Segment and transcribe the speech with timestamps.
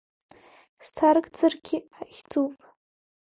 [0.85, 1.77] Сҭаркӡаргьы
[2.15, 2.57] хьӡуп.